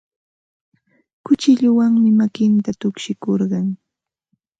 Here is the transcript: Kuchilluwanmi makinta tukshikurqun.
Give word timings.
Kuchilluwanmi 1.25 2.09
makinta 2.19 2.69
tukshikurqun. 2.79 3.67